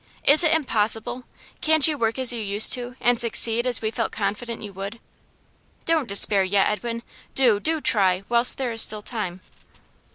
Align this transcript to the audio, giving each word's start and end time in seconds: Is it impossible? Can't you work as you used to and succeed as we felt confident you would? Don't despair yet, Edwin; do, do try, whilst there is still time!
Is 0.23 0.43
it 0.43 0.51
impossible? 0.51 1.25
Can't 1.61 1.87
you 1.87 1.95
work 1.95 2.17
as 2.17 2.33
you 2.33 2.41
used 2.41 2.73
to 2.73 2.95
and 2.99 3.19
succeed 3.19 3.67
as 3.67 3.83
we 3.83 3.91
felt 3.91 4.11
confident 4.11 4.63
you 4.63 4.73
would? 4.73 4.99
Don't 5.85 6.07
despair 6.09 6.43
yet, 6.43 6.67
Edwin; 6.71 7.03
do, 7.35 7.59
do 7.59 7.79
try, 7.79 8.23
whilst 8.27 8.57
there 8.57 8.71
is 8.71 8.81
still 8.81 9.03
time! 9.03 9.41